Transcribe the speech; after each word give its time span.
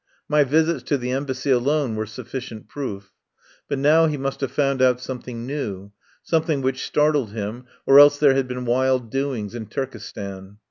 My 0.27 0.43
visits 0.43 0.81
to 0.85 0.97
the 0.97 1.11
Embassy 1.11 1.51
alone 1.51 1.95
were 1.95 2.07
sufficient 2.07 2.67
proof. 2.67 3.11
But 3.69 3.77
now 3.77 4.07
he 4.07 4.17
must 4.17 4.41
have 4.41 4.51
found 4.51 4.81
out 4.81 4.99
something 4.99 5.45
new, 5.45 5.91
something 6.23 6.63
which 6.63 6.83
startled 6.87 7.33
him, 7.33 7.65
or 7.85 7.99
else 7.99 8.17
there 8.17 8.33
had 8.33 8.47
been 8.47 8.65
wild 8.65 9.11
doings 9.11 9.53
in 9.53 9.67
Turkestan. 9.67 10.57